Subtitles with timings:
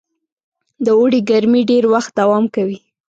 [0.85, 2.79] د اوړي ګرمۍ ډېر وخت دوام کوي.